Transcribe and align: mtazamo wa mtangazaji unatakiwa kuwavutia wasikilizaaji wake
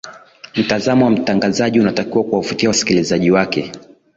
mtazamo 0.55 1.05
wa 1.05 1.11
mtangazaji 1.11 1.79
unatakiwa 1.79 2.23
kuwavutia 2.23 2.69
wasikilizaaji 2.69 3.31
wake 3.31 3.71